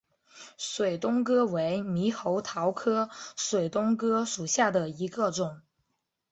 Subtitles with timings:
[0.57, 5.61] 水东哥为猕猴桃科水东哥属下的一个种。